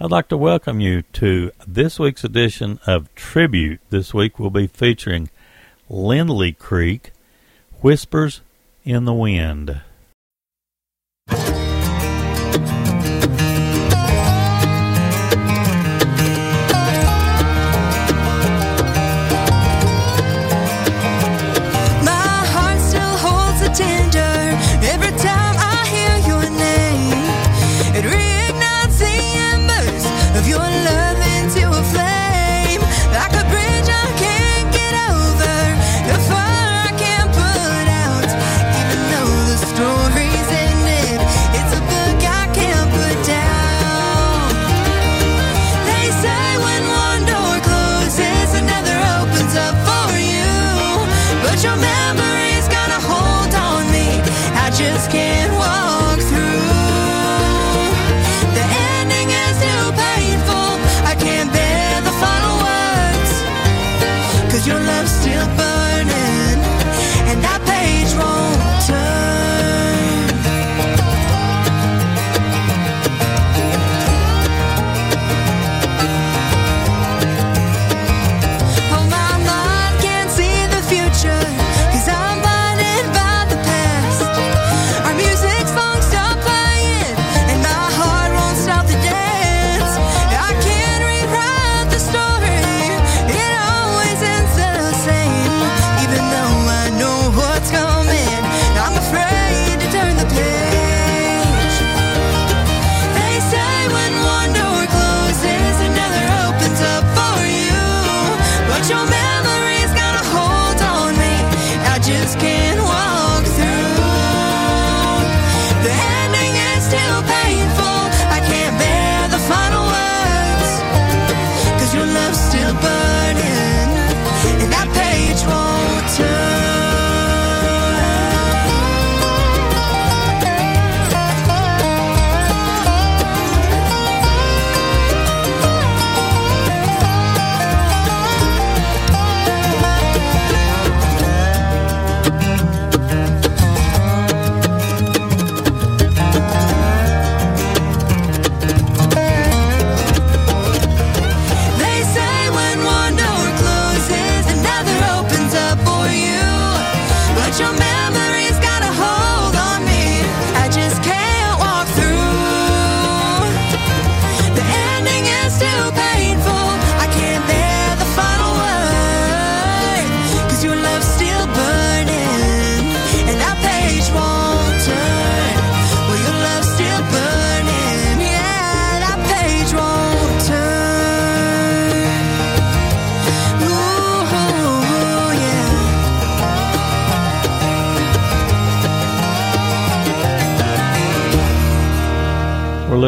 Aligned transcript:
I'd 0.00 0.12
like 0.12 0.28
to 0.28 0.36
welcome 0.36 0.78
you 0.80 1.02
to 1.14 1.50
this 1.66 1.98
week's 1.98 2.22
edition 2.22 2.78
of 2.86 3.12
Tribute. 3.16 3.80
This 3.90 4.14
week 4.14 4.38
we'll 4.38 4.48
be 4.48 4.68
featuring 4.68 5.28
Lindley 5.90 6.52
Creek, 6.52 7.10
Whispers 7.80 8.40
in 8.84 9.06
the 9.06 9.12
Wind. 9.12 9.80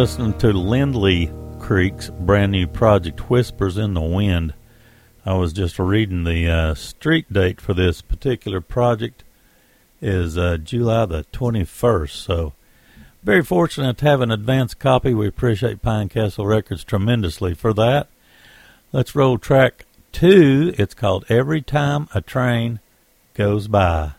To 0.01 0.51
Lindley 0.51 1.31
Creek's 1.59 2.09
brand 2.09 2.53
new 2.53 2.67
project, 2.67 3.29
Whispers 3.29 3.77
in 3.77 3.93
the 3.93 4.01
Wind. 4.01 4.55
I 5.27 5.35
was 5.35 5.53
just 5.53 5.79
reading 5.79 6.25
the 6.25 6.49
uh, 6.49 6.75
street 6.75 7.31
date 7.31 7.61
for 7.61 7.75
this 7.75 8.01
particular 8.01 8.63
project 8.63 9.25
is 10.01 10.39
uh, 10.39 10.57
July 10.57 11.05
the 11.05 11.25
21st. 11.35 12.13
So, 12.13 12.55
very 13.23 13.45
fortunate 13.45 13.99
to 13.99 14.07
have 14.07 14.23
an 14.23 14.31
advance 14.31 14.73
copy. 14.73 15.13
We 15.13 15.27
appreciate 15.27 15.83
Pinecastle 15.83 16.49
Records 16.49 16.83
tremendously 16.83 17.53
for 17.53 17.75
that. 17.75 18.09
Let's 18.93 19.15
roll 19.15 19.37
track 19.37 19.85
two. 20.13 20.73
It's 20.79 20.95
called 20.95 21.27
Every 21.29 21.61
Time 21.61 22.09
a 22.15 22.23
Train 22.23 22.81
Goes 23.35 23.69
By. 23.69 24.13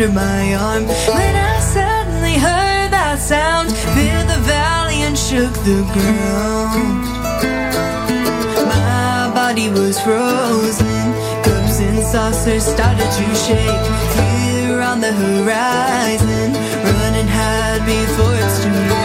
Under 0.00 0.14
my 0.14 0.54
arm 0.54 0.86
when 0.86 1.34
I 1.36 1.60
suddenly 1.60 2.34
heard 2.34 2.90
that 2.90 3.18
sound, 3.18 3.68
filled 3.68 4.28
the 4.28 4.40
valley 4.48 5.02
and 5.02 5.18
shook 5.18 5.52
the 5.68 5.82
ground. 5.92 7.04
My 8.66 9.30
body 9.34 9.68
was 9.68 10.00
frozen, 10.00 11.12
cups 11.44 11.80
and 11.80 12.02
saucers 12.02 12.64
started 12.64 13.10
to 13.18 13.26
shake. 13.44 13.84
Fear 14.16 14.80
on 14.80 15.00
the 15.02 15.12
horizon, 15.12 16.48
running 16.96 17.28
hard 17.28 17.84
before 17.84 18.34
it's 18.40 18.64
too 18.64 18.70
late. 18.70 18.99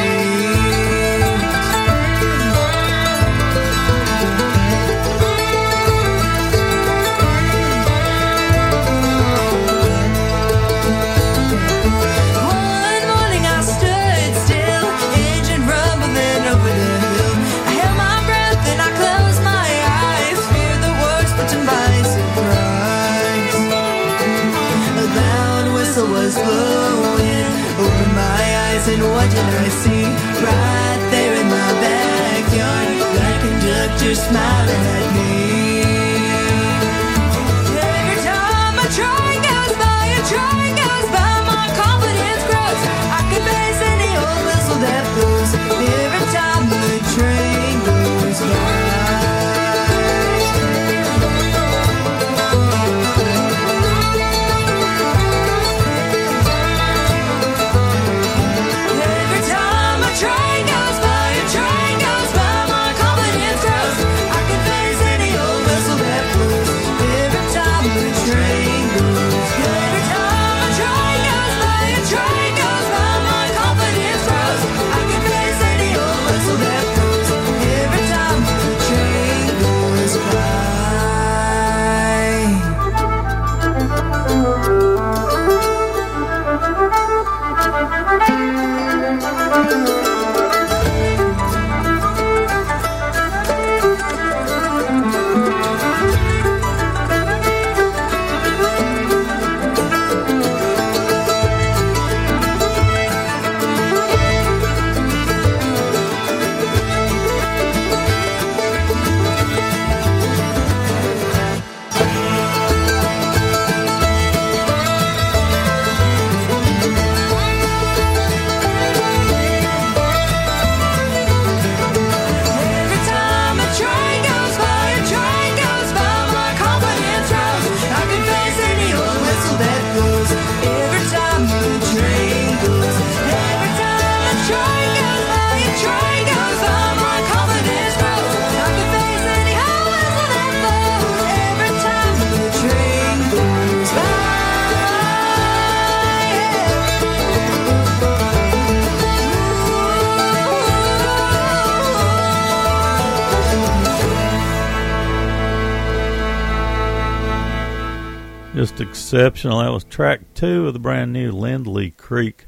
Exceptional. 159.15 159.59
That 159.59 159.71
was 159.71 159.85
track 159.85 160.21
two 160.33 160.67
of 160.67 160.73
the 160.73 160.79
brand 160.79 161.13
new 161.13 161.31
Lindley 161.31 161.91
Creek 161.91 162.47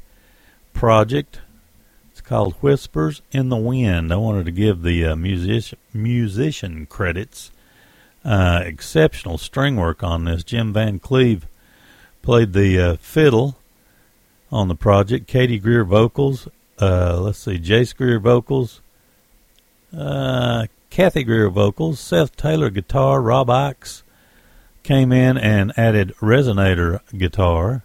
project. 0.74 1.40
It's 2.10 2.20
called 2.20 2.56
Whispers 2.60 3.22
in 3.32 3.48
the 3.48 3.56
Wind. 3.56 4.12
I 4.12 4.16
wanted 4.16 4.44
to 4.44 4.52
give 4.52 4.82
the 4.82 5.06
uh, 5.06 5.16
musician, 5.16 5.78
musician 5.94 6.84
credits. 6.84 7.50
Uh, 8.22 8.62
exceptional 8.66 9.38
string 9.38 9.76
work 9.76 10.02
on 10.02 10.26
this. 10.26 10.44
Jim 10.44 10.74
Van 10.74 10.98
Cleve 10.98 11.46
played 12.20 12.52
the 12.52 12.78
uh, 12.78 12.96
fiddle 12.96 13.56
on 14.52 14.68
the 14.68 14.74
project. 14.74 15.26
Katie 15.26 15.58
Greer 15.58 15.84
vocals. 15.84 16.48
Uh, 16.78 17.18
let's 17.18 17.38
see, 17.38 17.58
Jace 17.58 17.96
Greer 17.96 18.20
vocals. 18.20 18.82
Uh, 19.96 20.66
Kathy 20.90 21.24
Greer 21.24 21.48
vocals. 21.48 21.98
Seth 21.98 22.36
Taylor 22.36 22.68
guitar. 22.68 23.22
Rob 23.22 23.48
Ickes 23.48 24.02
came 24.88 25.12
in 25.12 25.36
and 25.36 25.70
added 25.78 26.14
resonator 26.16 26.98
guitar, 27.14 27.84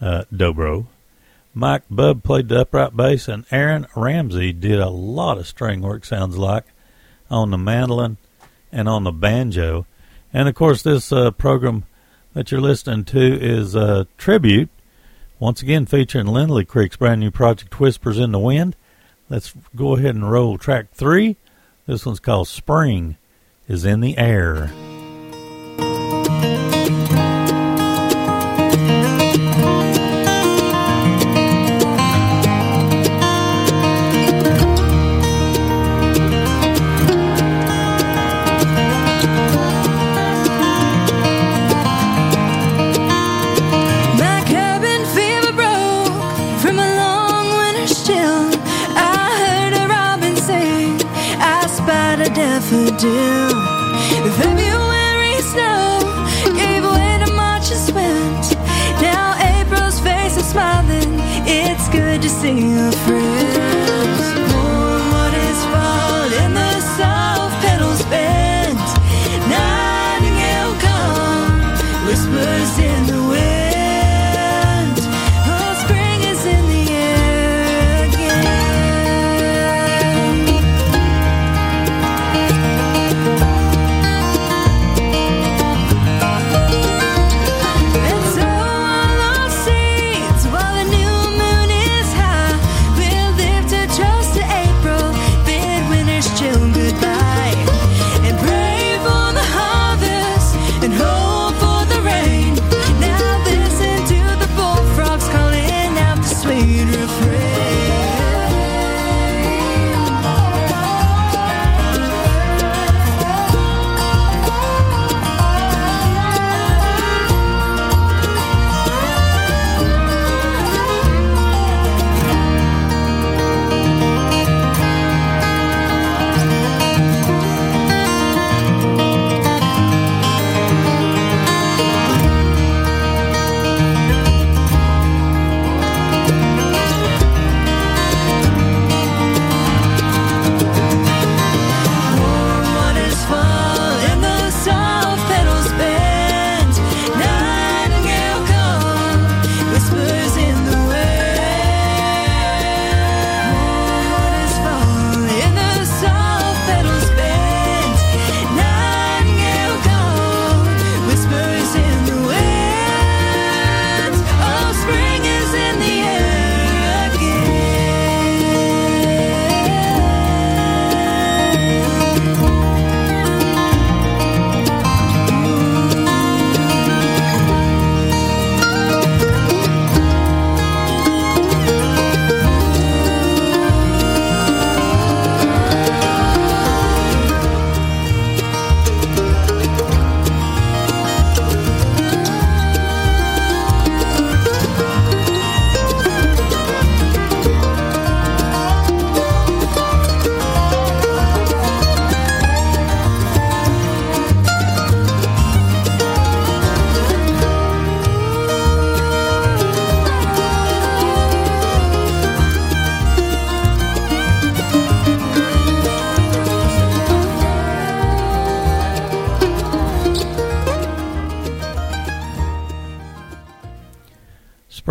uh, 0.00 0.24
dobro. 0.34 0.86
Mike 1.54 1.84
Bub 1.88 2.24
played 2.24 2.48
the 2.48 2.62
upright 2.62 2.96
bass, 2.96 3.28
and 3.28 3.44
Aaron 3.52 3.86
Ramsey 3.94 4.52
did 4.52 4.80
a 4.80 4.88
lot 4.88 5.38
of 5.38 5.46
string 5.46 5.82
work, 5.82 6.04
sounds 6.04 6.36
like, 6.36 6.64
on 7.30 7.52
the 7.52 7.58
mandolin 7.58 8.16
and 8.72 8.88
on 8.88 9.04
the 9.04 9.12
banjo. 9.12 9.86
And 10.32 10.48
of 10.48 10.56
course, 10.56 10.82
this 10.82 11.12
uh, 11.12 11.30
program 11.30 11.84
that 12.32 12.50
you're 12.50 12.60
listening 12.60 13.04
to 13.04 13.40
is 13.40 13.76
a 13.76 14.08
tribute, 14.18 14.70
once 15.38 15.62
again 15.62 15.86
featuring 15.86 16.26
Lindley 16.26 16.64
Creek's 16.64 16.96
brand 16.96 17.20
new 17.20 17.30
project, 17.30 17.78
Whispers 17.78 18.18
in 18.18 18.32
the 18.32 18.40
Wind. 18.40 18.74
Let's 19.30 19.54
go 19.76 19.94
ahead 19.94 20.16
and 20.16 20.28
roll 20.28 20.58
track 20.58 20.90
three. 20.92 21.36
This 21.86 22.04
one's 22.04 22.18
called 22.18 22.48
Spring 22.48 23.16
is 23.68 23.84
in 23.84 24.00
the 24.00 24.18
Air. 24.18 24.72
February 54.38 55.40
snow 55.42 55.98
gave 56.54 56.84
way 56.84 57.18
to 57.24 57.32
March's 57.32 57.90
wind. 57.92 58.56
Now 59.02 59.34
April's 59.40 59.98
face 60.00 60.36
is 60.36 60.46
smiling. 60.46 61.18
It's 61.46 61.88
good 61.88 62.22
to 62.22 62.28
see 62.28 62.72
a 62.76 62.92
friend. 63.04 63.33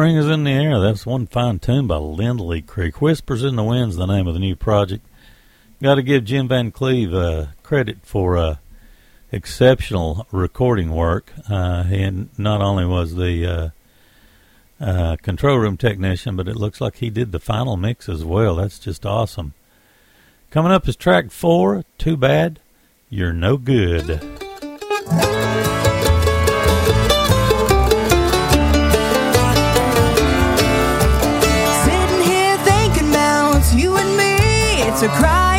Spring 0.03 0.17
is 0.17 0.27
in 0.27 0.43
the 0.43 0.51
air. 0.51 0.81
That's 0.81 1.05
one 1.05 1.27
fine 1.27 1.60
tune 1.60 1.88
by 1.88 1.95
Lindley 1.95 2.62
Creek. 2.62 3.01
Whispers 3.01 3.41
in 3.41 3.55
the 3.55 3.63
Wind's 3.63 3.95
the 3.95 4.05
name 4.05 4.27
of 4.27 4.33
the 4.33 4.39
new 4.41 4.53
project. 4.53 5.05
Got 5.81 5.95
to 5.95 6.03
give 6.03 6.25
Jim 6.25 6.50
Van 6.50 6.72
Cleve 6.72 7.13
uh, 7.13 7.45
credit 7.63 8.00
for 8.03 8.38
uh, 8.38 8.57
exceptional 9.31 10.27
recording 10.29 10.91
work. 10.91 11.31
Uh, 11.50 11.83
he 11.83 12.27
not 12.38 12.60
only 12.60 12.86
was 12.86 13.15
the 13.15 13.45
uh, 13.45 13.69
uh, 14.83 15.15
control 15.22 15.57
room 15.57 15.77
technician, 15.77 16.36
but 16.36 16.50
it 16.50 16.57
looks 16.57 16.81
like 16.81 16.98
he 16.98 17.10
did 17.10 17.31
the 17.31 17.39
final 17.39 17.77
mix 17.77 18.10
as 18.10 18.25
well. 18.25 18.55
That's 18.55 18.79
just 18.79 19.05
awesome. 19.05 19.53
Coming 20.51 20.74
up 20.74 20.86
is 20.86 20.98
track 20.98 21.31
four. 21.31 21.86
Too 21.98 22.17
bad 22.17 22.60
you're 23.10 23.31
no 23.31 23.55
good. 23.55 24.19
To 35.03 35.10
cry 35.10 35.52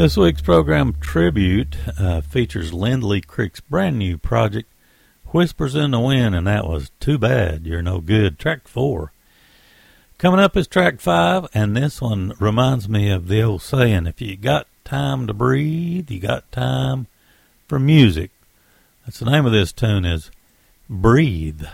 This 0.00 0.16
week's 0.16 0.40
program 0.40 0.94
tribute 0.98 1.76
uh, 1.98 2.22
features 2.22 2.72
Lindley 2.72 3.20
Creek's 3.20 3.60
brand 3.60 3.98
new 3.98 4.16
project, 4.16 4.72
Whispers 5.26 5.74
in 5.74 5.90
the 5.90 6.00
Wind, 6.00 6.34
and 6.34 6.46
that 6.46 6.66
was 6.66 6.90
Too 7.00 7.18
Bad 7.18 7.66
You're 7.66 7.82
No 7.82 8.00
Good, 8.00 8.38
track 8.38 8.66
four. 8.66 9.12
Coming 10.16 10.40
up 10.40 10.56
is 10.56 10.66
track 10.66 11.00
five, 11.00 11.48
and 11.52 11.76
this 11.76 12.00
one 12.00 12.32
reminds 12.40 12.88
me 12.88 13.10
of 13.10 13.28
the 13.28 13.42
old 13.42 13.60
saying 13.60 14.06
if 14.06 14.22
you 14.22 14.38
got 14.38 14.68
time 14.84 15.26
to 15.26 15.34
breathe, 15.34 16.10
you 16.10 16.18
got 16.18 16.50
time 16.50 17.06
for 17.68 17.78
music. 17.78 18.30
That's 19.04 19.18
the 19.18 19.30
name 19.30 19.44
of 19.44 19.52
this 19.52 19.70
tune 19.70 20.06
is 20.06 20.30
Breathe. 20.88 21.64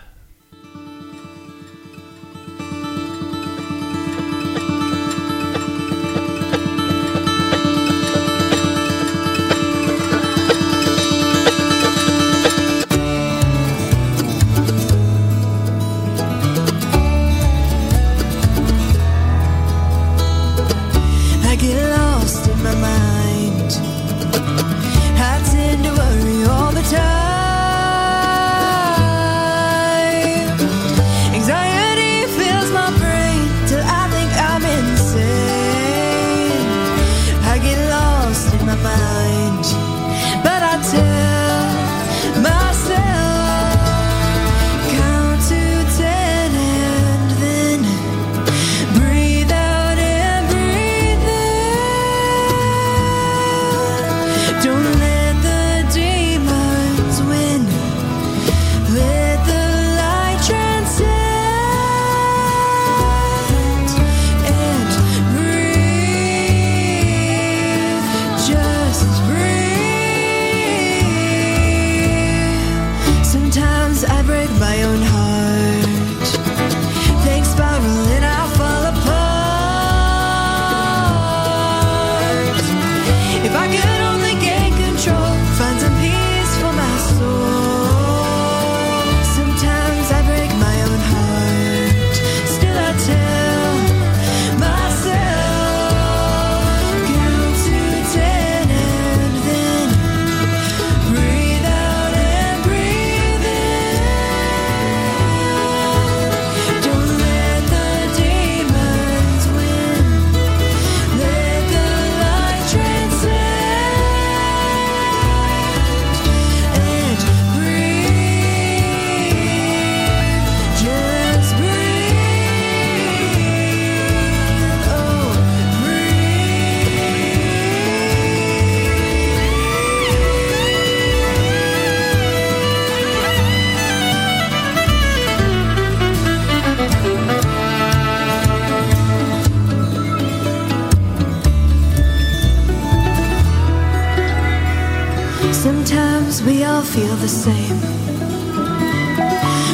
Cause 146.37 146.45
we 146.47 146.65
all 146.65 146.83
feel 146.83 147.17
the 147.17 147.29
same. 147.29 147.81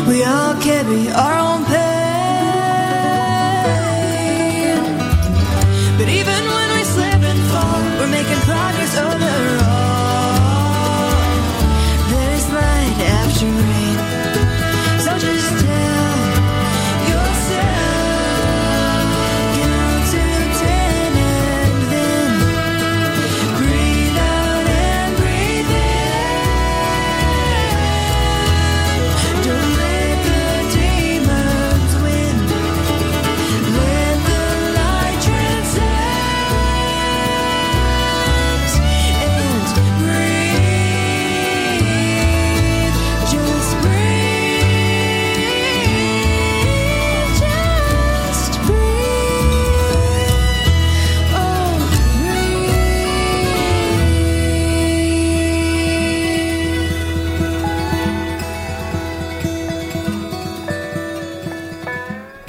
We 0.07 0.23
all 0.23 0.55
carry 0.63 1.11
our 1.11 1.37
own 1.37 1.65
pain. 1.65 1.82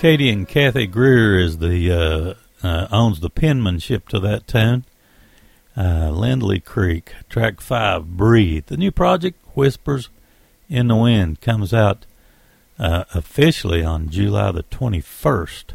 Katie 0.04 0.30
and 0.30 0.46
Kathy 0.46 0.86
Greer 0.86 1.40
is 1.40 1.60
the 1.60 1.90
uh, 1.90 2.34
uh, 2.62 2.88
owns 2.92 3.22
the 3.22 3.30
penmanship 3.30 4.10
to 4.10 4.20
that 4.20 4.48
tune. 4.48 4.84
Uh, 5.78 6.10
Lindley 6.10 6.60
Creek, 6.60 7.14
track 7.30 7.62
five, 7.62 8.18
Breathe. 8.18 8.66
The 8.66 8.76
new 8.76 8.92
project, 8.92 9.40
Whispers 9.56 10.10
in 10.68 10.90
the 10.90 10.98
Wind, 10.98 11.40
comes 11.40 11.74
out 11.74 12.06
uh, 12.78 13.06
officially 13.14 13.82
on 13.82 14.10
July 14.10 14.52
the 14.52 14.64
21st. 14.64 15.68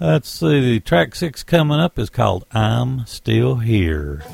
Let's 0.00 0.30
see, 0.30 0.80
track 0.80 1.14
six 1.14 1.42
coming 1.42 1.80
up 1.80 1.98
is 1.98 2.08
called 2.08 2.46
I'm 2.50 3.04
Still 3.04 3.56
Here. 3.56 4.24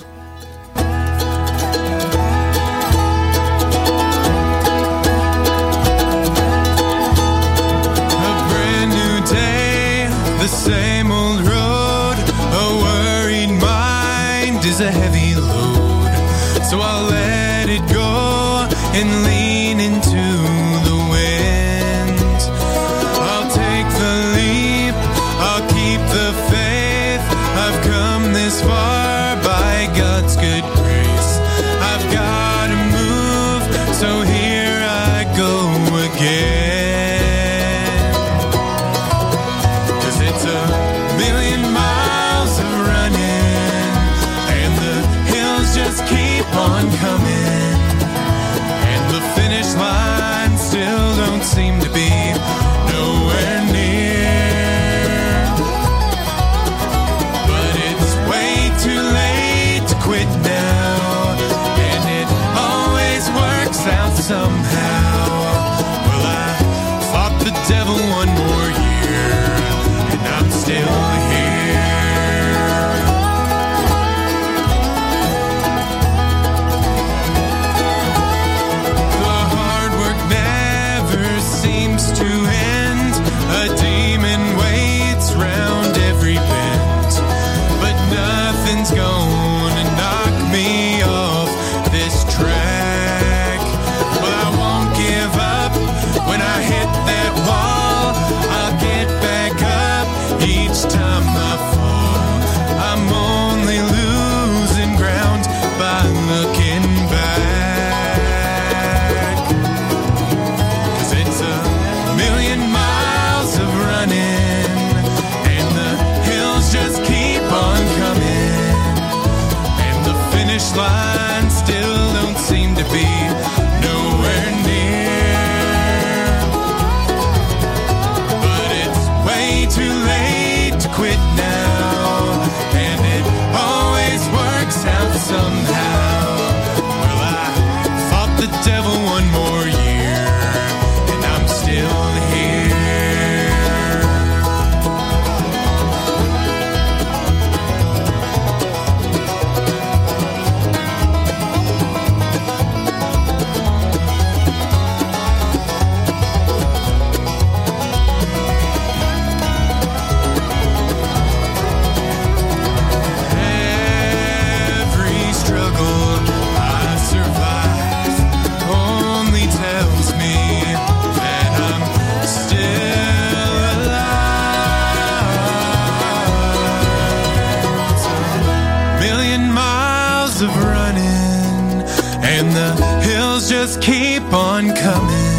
just 183.74 183.86
keep 183.86 184.22
on 184.32 184.74
coming. 184.74 185.34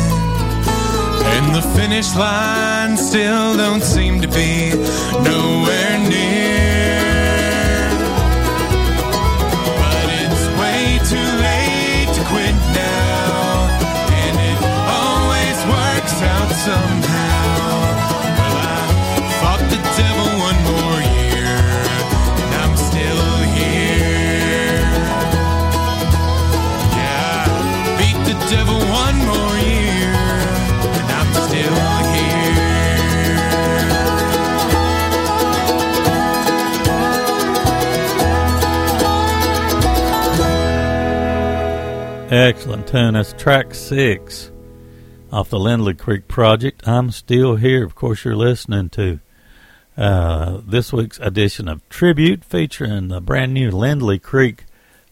And 1.36 1.56
the 1.56 1.62
finish 1.76 2.16
line 2.16 2.98
still 2.98 3.58
don't 3.58 3.84
seem 3.84 4.22
to 4.22 4.28
be 4.28 4.72
nowhere. 5.24 5.85
tune. 42.96 43.26
Track 43.38 43.74
six 43.74 44.54
off 45.30 45.50
the 45.50 45.60
Lindley 45.60 45.94
Creek 45.94 46.30
Project. 46.30 46.88
I'm 46.88 47.12
still 47.12 47.58
here. 47.58 47.84
Of 47.84 47.94
course, 47.94 48.24
you're 48.24 48.38
listening 48.38 48.88
to 48.92 49.20
uh, 49.98 50.62
this 50.66 50.94
week's 50.94 51.20
edition 51.20 51.68
of 51.68 51.88
Tribute 51.90 52.46
featuring 52.46 53.10
the 53.10 53.20
brand 53.20 53.54
new 53.54 53.70
Lindley 53.70 54.18
Creek 54.18 54.64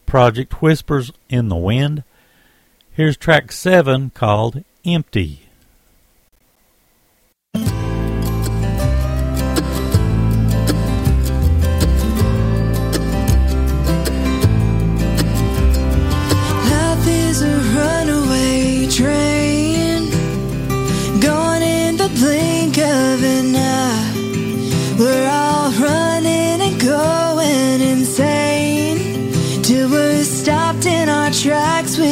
Project 0.06 0.62
Whispers 0.62 1.12
in 1.28 1.50
the 1.50 1.58
Wind. 1.58 2.06
Here's 2.89 3.17
track 3.17 3.52
seven 3.52 4.12
called 4.12 4.63
Empty. 4.86 5.42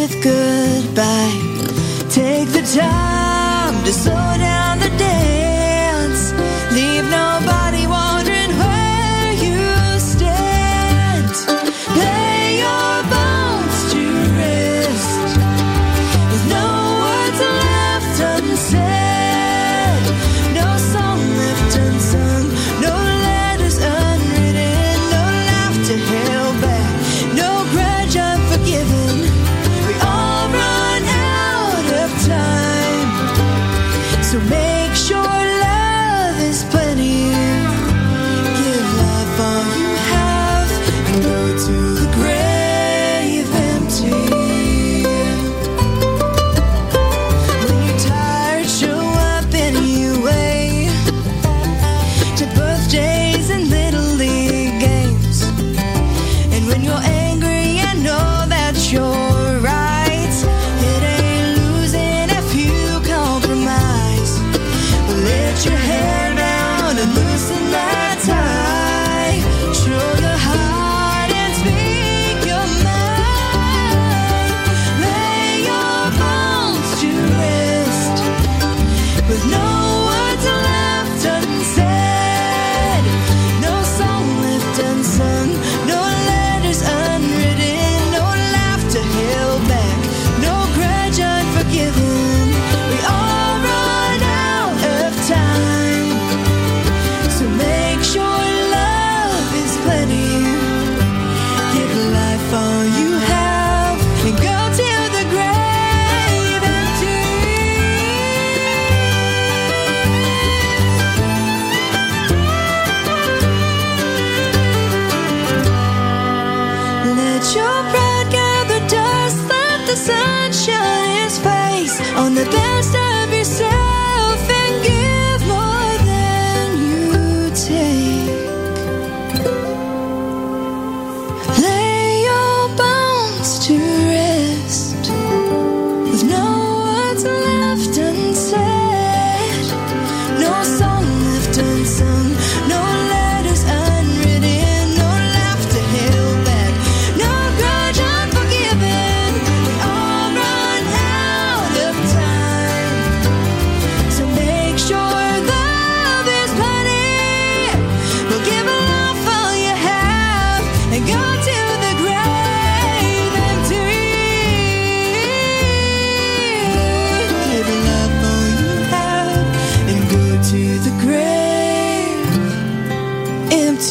with 0.01 0.23
goodbye. 0.23 1.37
Take 2.09 2.49
the 2.49 2.63
time 2.75 3.83
to 3.83 3.93
sort 3.93 4.40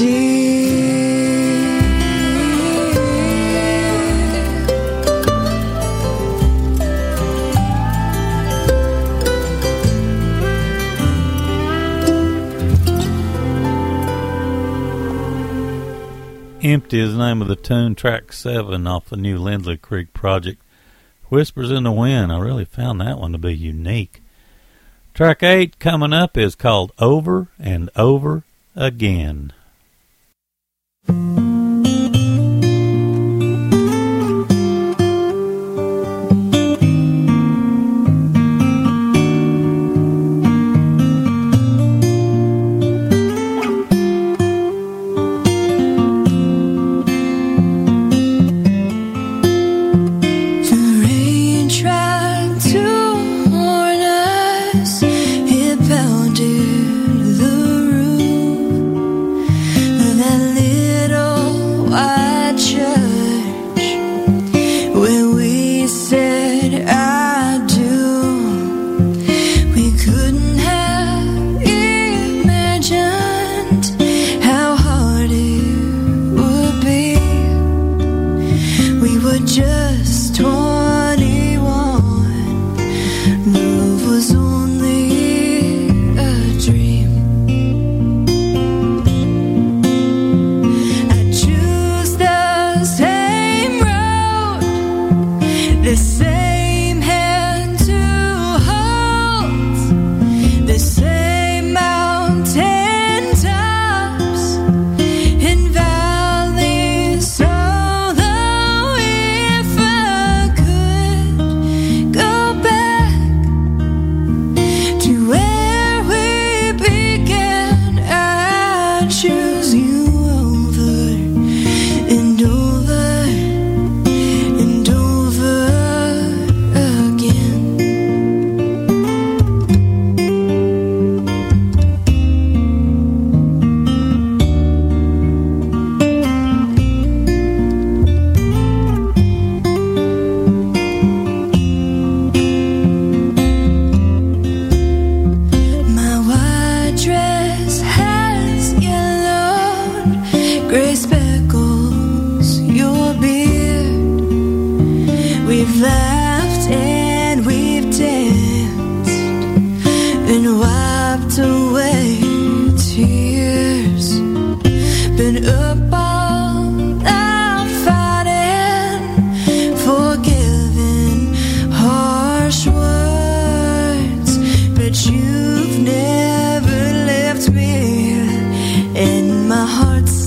Empty 0.00 0.08
is 17.00 17.12
the 17.12 17.18
name 17.18 17.42
of 17.42 17.48
the 17.48 17.56
tune, 17.56 17.94
track 17.94 18.32
seven 18.32 18.86
off 18.86 19.10
the 19.10 19.18
new 19.18 19.36
Lindley 19.36 19.76
Creek 19.76 20.14
project. 20.14 20.62
Whispers 21.28 21.70
in 21.70 21.82
the 21.82 21.92
Wind. 21.92 22.32
I 22.32 22.38
really 22.38 22.64
found 22.64 23.02
that 23.02 23.18
one 23.18 23.32
to 23.32 23.38
be 23.38 23.54
unique. 23.54 24.22
Track 25.12 25.42
eight 25.42 25.78
coming 25.78 26.14
up 26.14 26.38
is 26.38 26.54
called 26.54 26.92
Over 26.98 27.48
and 27.58 27.90
Over 27.96 28.44
Again. 28.74 29.52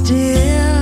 Still 0.06 0.73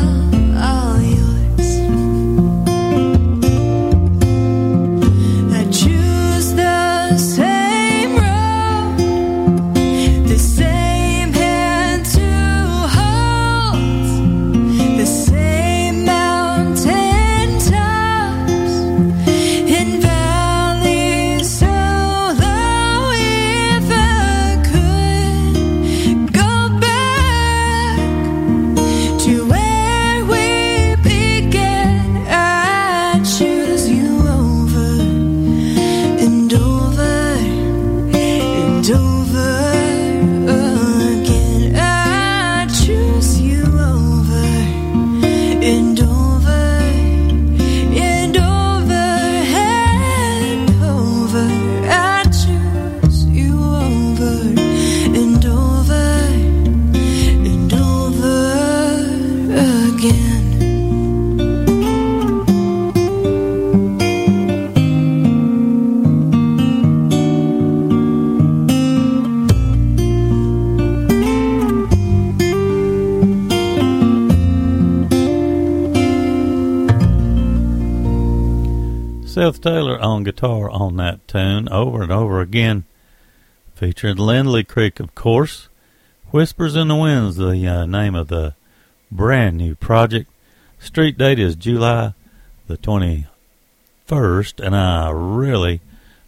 guitar 80.41 80.69
on 80.71 80.97
that 80.97 81.27
tune 81.27 81.69
over 81.69 82.01
and 82.01 82.12
over 82.12 82.41
again. 82.41 82.84
Featured 83.75 84.17
Lindley 84.17 84.63
Creek, 84.63 84.99
of 84.99 85.13
course. 85.13 85.69
Whispers 86.32 86.75
in 86.75 86.88
the 86.88 86.95
Wind's 86.95 87.36
the 87.36 87.67
uh, 87.67 87.86
name 87.86 88.15
of 88.15 88.27
the 88.27 88.56
brand 89.12 89.58
new 89.58 89.75
project. 89.75 90.32
Street 90.80 91.17
date 91.17 91.38
is 91.38 91.56
July 91.56 92.13
the 92.67 92.77
21st, 92.77 94.65
and 94.65 94.75
I 94.75 95.12
really 95.12 95.82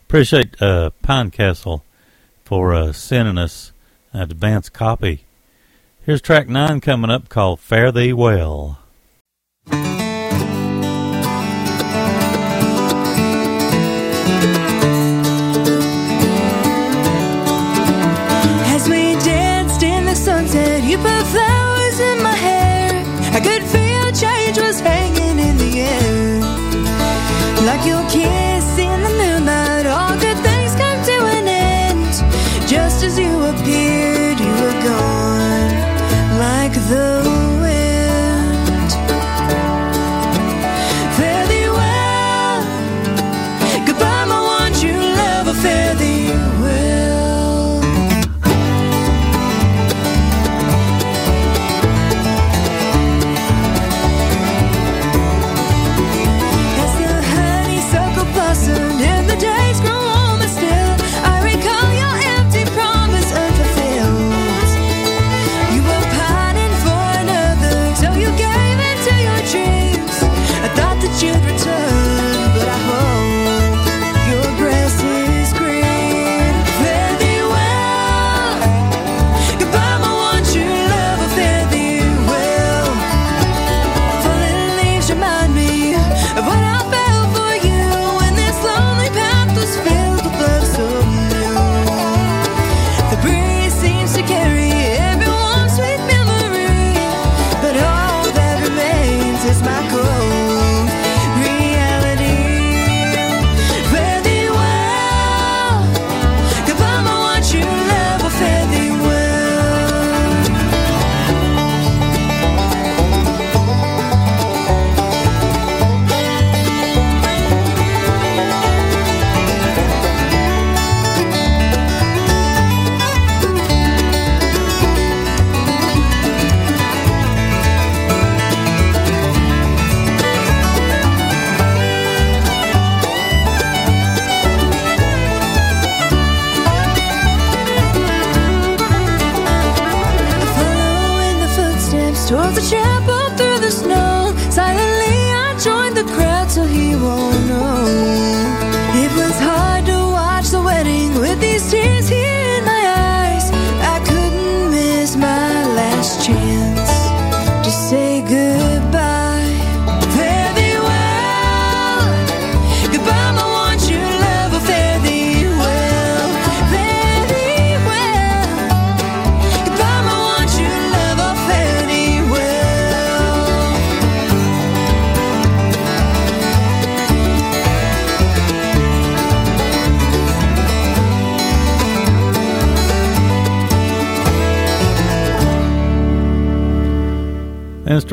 appreciate 0.04 0.62
uh, 0.62 0.92
Pinecastle 1.04 1.82
for 2.44 2.74
uh, 2.74 2.92
sending 2.92 3.40
us 3.40 3.72
an 4.12 4.22
advance 4.22 4.70
copy. 4.70 5.26
Here's 6.06 6.22
track 6.22 6.48
9 6.48 6.82
coming 6.82 7.10
up 7.10 7.30
called 7.30 7.60
Fare 7.60 7.92
Thee 7.92 8.14
Well. 8.14 8.78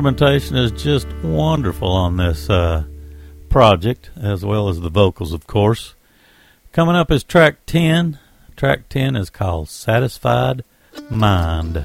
instrumentation 0.00 0.56
is 0.56 0.72
just 0.72 1.06
wonderful 1.22 1.92
on 1.92 2.16
this 2.16 2.48
uh, 2.48 2.84
project, 3.50 4.08
as 4.18 4.42
well 4.42 4.70
as 4.70 4.80
the 4.80 4.88
vocals, 4.88 5.34
of 5.34 5.46
course. 5.46 5.94
Coming 6.72 6.96
up 6.96 7.10
is 7.10 7.22
track 7.22 7.66
10. 7.66 8.18
Track 8.56 8.88
10 8.88 9.14
is 9.14 9.28
called 9.28 9.68
Satisfied 9.68 10.64
Mind. 11.10 11.84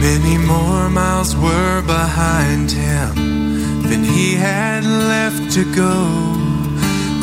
Many 0.00 0.38
more 0.38 0.88
miles 0.88 1.36
were 1.36 1.82
behind 1.82 2.70
him 2.70 3.82
than 3.82 4.04
he 4.04 4.36
had 4.36 4.86
left 4.86 5.52
to 5.52 5.74
go 5.74 6.45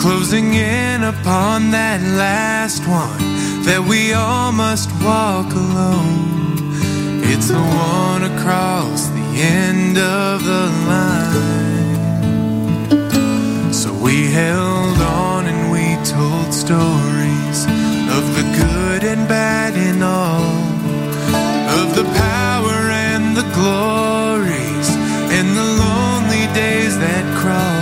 closing 0.04 0.54
in 0.54 1.01
upon 1.01 1.72
that 1.72 2.01
last 2.01 2.86
one 2.86 3.18
that 3.64 3.80
we 3.88 4.12
all 4.12 4.51
must 4.51 4.91
walk 5.01 5.49
alone. 5.54 6.60
It's 7.32 7.47
the 7.47 7.64
one 7.64 8.24
across 8.36 9.08
the 9.08 9.28
end 9.39 9.97
of 9.97 10.43
the 10.43 10.66
line. 10.91 12.04
So 13.72 13.93
we 13.93 14.30
held 14.30 14.99
on 14.99 15.45
and 15.45 15.72
we 15.72 15.95
told 16.04 16.54
stories 16.54 17.60
of 18.12 18.24
the 18.36 18.43
good 18.60 19.06
and 19.06 19.26
bad 19.26 19.74
in 19.74 20.04
all, 20.04 20.43
of 21.80 21.95
the 21.95 22.04
power 22.04 22.91
and 23.08 23.38
the 23.39 23.47
glories, 23.56 24.89
and 25.32 25.47
the 25.56 25.68
lonely 25.84 26.45
days 26.54 26.99
that 26.99 27.24
crawl 27.39 27.72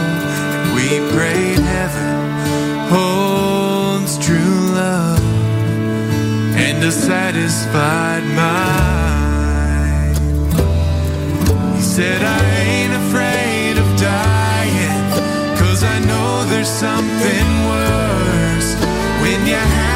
deep 0.91 1.09
great 1.11 1.59
heaven 1.75 2.19
holds 2.89 4.17
true 4.25 4.59
love 4.75 5.23
and 6.65 6.83
a 6.83 6.91
satisfied 6.91 8.25
mind. 8.35 10.17
He 11.77 11.81
said, 11.81 12.21
I 12.21 12.41
ain't 12.67 12.93
afraid 13.03 13.77
of 13.83 13.87
dying, 13.97 15.03
cause 15.57 15.81
I 15.81 15.97
know 16.09 16.43
there's 16.51 16.73
something 16.85 17.47
worse 17.71 18.69
when 19.21 19.47
you 19.47 19.55
have. 19.55 19.90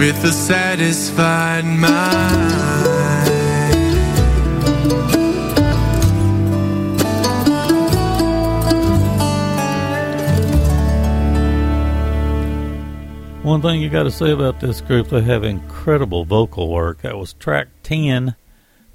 With 0.00 0.24
a 0.24 0.32
satisfied 0.32 1.62
mind. 1.62 2.50
One 13.42 13.60
thing 13.60 13.82
you 13.82 13.90
got 13.90 14.04
to 14.04 14.10
say 14.10 14.30
about 14.30 14.60
this 14.60 14.80
group, 14.80 15.08
they 15.08 15.20
have 15.20 15.44
incredible 15.44 16.24
vocal 16.24 16.70
work. 16.70 17.02
That 17.02 17.18
was 17.18 17.34
track 17.34 17.68
10 17.82 18.36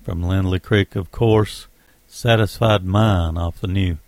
from 0.01 0.23
Lindley 0.23 0.59
Creek, 0.59 0.95
of 0.95 1.11
course. 1.11 1.67
Satisfied 2.07 2.83
Mind 2.83 3.37
off 3.37 3.61
the 3.61 3.67
new 3.67 3.99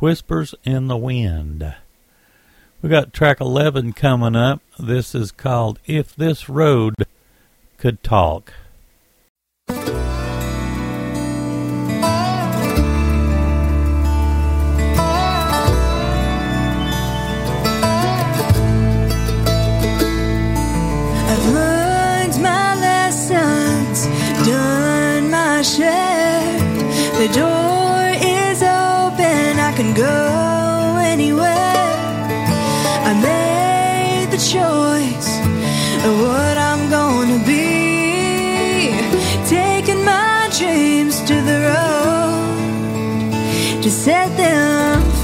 Whispers 0.00 0.56
in 0.64 0.88
the 0.88 0.96
Wind. 0.96 1.72
We 2.82 2.88
got 2.88 3.12
track 3.12 3.40
11 3.40 3.92
coming 3.92 4.34
up. 4.34 4.60
This 4.76 5.14
is 5.14 5.30
called 5.30 5.78
If 5.86 6.16
This 6.16 6.48
Road 6.48 6.96
Could 7.78 8.02
Talk. 8.02 8.52
I've 9.68 9.78
learned 21.54 22.42
my 22.42 22.74
lessons, 22.80 24.06
done 24.44 25.30
my 25.30 25.62
share. 25.62 26.58
The 27.20 27.28
door 27.32 28.08
is 28.20 28.60
open, 28.60 29.60
I 29.60 29.72
can 29.76 29.94
go 29.94 30.51
choice 34.52 35.30
of 36.06 36.14
what 36.20 36.56
I'm 36.58 36.90
gonna 36.90 37.40
be. 37.46 38.92
Taking 39.48 40.04
my 40.04 40.50
dreams 40.58 41.22
to 41.28 41.34
the 41.50 41.58
road 41.68 43.32
to 43.82 43.90
set 43.90 44.28
them 44.36 45.21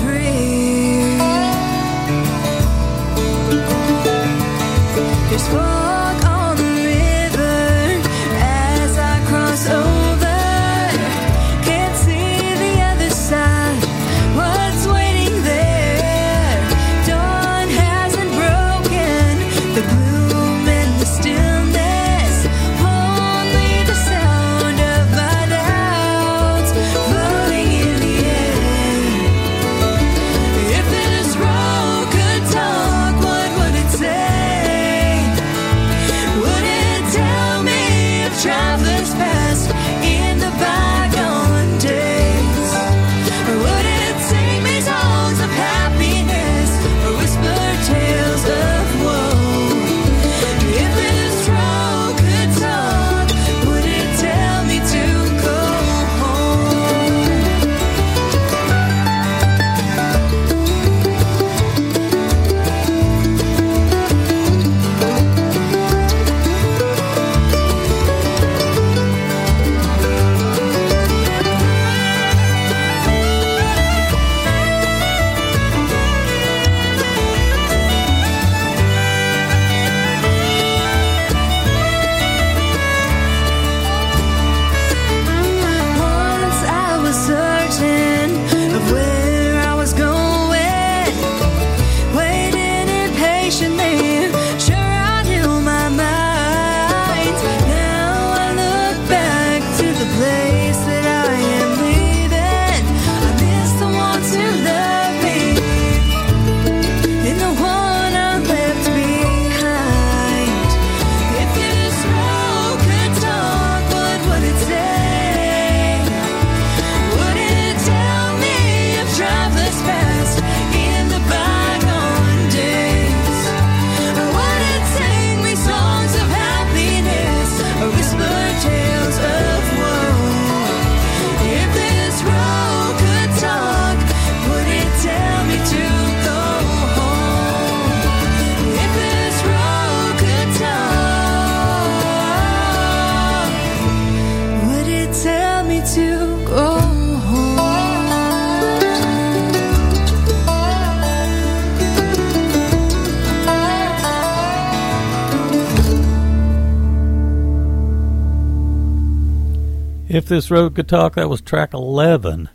This 160.28 160.50
Road 160.50 160.74
Could 160.74 160.88
Talk, 160.88 161.14
that 161.14 161.30
was 161.30 161.40
track 161.40 161.72
11 161.72 162.50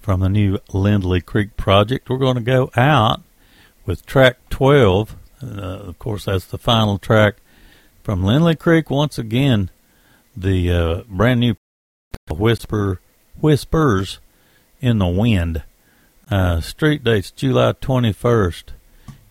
from 0.00 0.18
the 0.18 0.28
new 0.28 0.58
Lindley 0.72 1.20
Creek 1.20 1.56
project. 1.56 2.10
We're 2.10 2.18
going 2.18 2.34
to 2.34 2.42
go 2.42 2.72
out 2.76 3.22
with 3.86 4.04
track 4.04 4.38
12. 4.50 5.14
Uh, 5.40 5.46
of 5.46 5.98
course, 6.00 6.24
that's 6.24 6.46
the 6.46 6.58
final 6.58 6.98
track 6.98 7.36
from 8.02 8.24
Lindley 8.24 8.56
Creek. 8.56 8.90
Once 8.90 9.16
again, 9.16 9.70
the 10.36 10.72
uh, 10.72 11.02
brand 11.08 11.38
new 11.38 11.54
Whisper 12.28 13.00
Whispers 13.40 14.18
in 14.80 14.98
the 14.98 15.06
Wind. 15.06 15.62
Uh, 16.28 16.60
street 16.60 17.04
dates 17.04 17.30
July 17.30 17.74
21st. 17.74 18.64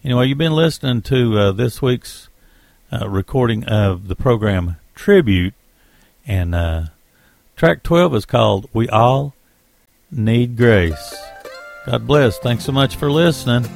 Anyway, 0.06 0.28
you've 0.28 0.38
been 0.38 0.56
listening 0.56 1.02
to 1.02 1.38
uh, 1.38 1.52
this 1.52 1.82
week's 1.82 2.30
uh, 2.94 3.10
recording 3.10 3.66
of 3.66 4.08
the 4.08 4.16
program 4.16 4.78
Tribute, 4.96 5.54
and 6.26 6.56
uh, 6.56 6.84
track 7.56 7.84
12 7.84 8.16
is 8.16 8.26
called 8.26 8.70
We 8.74 8.90
All 8.90 9.34
Need 10.12 10.58
Grace. 10.58 11.16
God 11.86 12.08
bless. 12.08 12.38
Thanks 12.40 12.64
so 12.64 12.72
much 12.72 12.96
for 12.96 13.12
listening. 13.12 13.70